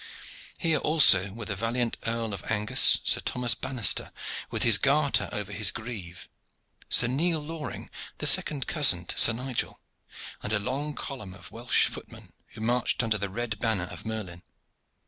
[0.57, 4.11] Here also were the valiant Earl of Angus, Sir Thomas Banaster
[4.49, 6.27] with his garter over his greave,
[6.89, 7.87] Sir Nele Loring,
[8.19, 9.79] second cousin to Sir Nigel,
[10.41, 14.41] and a long column of Welsh footmen who marched under the red banner of Merlin.